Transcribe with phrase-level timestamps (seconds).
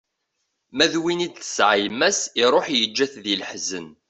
[0.75, 3.87] Ma d win i d-tesεa yemma-s, iruḥ yeǧǧa-t di leḥzen.